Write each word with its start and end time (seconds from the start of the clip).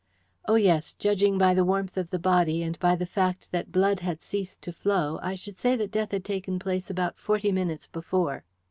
"Oh, 0.47 0.55
yes. 0.55 0.95
Judging 0.95 1.37
by 1.37 1.53
the 1.53 1.63
warmth 1.63 1.95
of 1.95 2.09
the 2.09 2.17
body, 2.17 2.63
and 2.63 2.79
by 2.79 2.95
the 2.95 3.05
fact 3.05 3.51
that 3.51 3.71
blood 3.71 3.99
had 3.99 4.19
ceased 4.19 4.63
to 4.63 4.73
flow, 4.73 5.19
I 5.21 5.35
should 5.35 5.59
say 5.59 5.75
that 5.75 5.91
death 5.91 6.09
had 6.11 6.25
taken 6.25 6.57
place 6.57 6.89
about 6.89 7.19
forty 7.19 7.51
minutes 7.51 7.85
before." 7.85 8.43